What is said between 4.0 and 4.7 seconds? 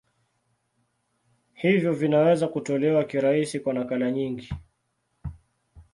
nyingi.